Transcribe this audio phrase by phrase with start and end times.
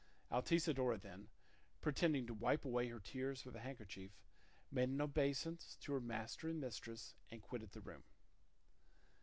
[0.31, 1.27] Altisidora then,
[1.79, 4.09] pretending to wipe away her tears with a handkerchief,
[4.71, 8.03] made an obeisance to her master and mistress and quitted the room.